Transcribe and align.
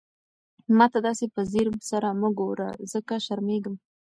ما 0.77 0.85
ته 0.93 0.99
داسې 1.07 1.25
په 1.33 1.41
ځير 1.51 1.67
سره 1.91 2.07
مه 2.21 2.29
ګوره، 2.39 2.69
ځکه 2.91 3.13
شرمېږم. 3.25 3.75